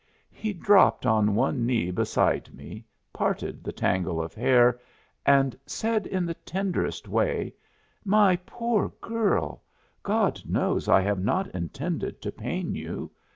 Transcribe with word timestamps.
He 0.31 0.51
dropped 0.51 1.05
on 1.05 1.35
one 1.35 1.63
knee 1.63 1.91
beside 1.91 2.51
me, 2.55 2.85
parted 3.13 3.63
the 3.63 3.71
tangle 3.71 4.19
of 4.19 4.33
hair 4.33 4.79
and 5.27 5.55
said 5.67 6.07
in 6.07 6.25
the 6.25 6.33
tenderest 6.33 7.07
way: 7.07 7.53
"My 8.03 8.37
poor 8.37 8.89
girl, 8.99 9.61
God 10.01 10.41
knows 10.43 10.89
I 10.89 11.01
have 11.01 11.19
not 11.19 11.49
intended 11.53 12.19
to 12.23 12.31
pain 12.31 12.73
you. 12.73 13.11